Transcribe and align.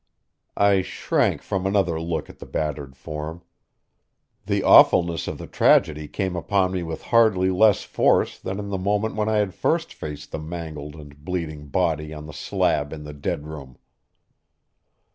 I 0.57 0.81
shrank 0.81 1.43
from 1.43 1.67
another 1.67 2.01
look 2.01 2.27
at 2.27 2.39
the 2.39 2.47
battered 2.47 2.95
form. 2.97 3.43
The 4.47 4.63
awfulness 4.63 5.27
of 5.27 5.37
the 5.37 5.45
tragedy 5.45 6.07
came 6.07 6.35
upon 6.35 6.71
me 6.71 6.81
with 6.81 7.03
hardly 7.13 7.51
less 7.51 7.83
force 7.83 8.39
than 8.39 8.57
in 8.57 8.69
the 8.69 8.79
moment 8.79 9.13
when 9.15 9.29
I 9.29 9.35
had 9.37 9.53
first 9.53 9.93
faced 9.93 10.31
the 10.31 10.39
mangled 10.39 10.95
and 10.95 11.23
bleeding 11.23 11.67
body 11.67 12.15
on 12.15 12.25
the 12.25 12.33
slab 12.33 12.91
in 12.91 13.03
the 13.03 13.13
dead 13.13 13.45
room. 13.45 13.77